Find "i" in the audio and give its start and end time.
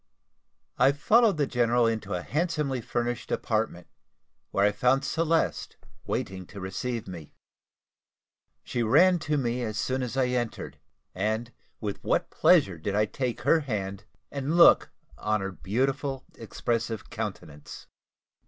0.79-0.93, 4.65-4.71, 10.17-10.29, 12.95-13.05